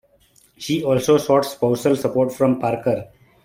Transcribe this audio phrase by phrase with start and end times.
[0.57, 3.11] She also sought spousal support from Parker.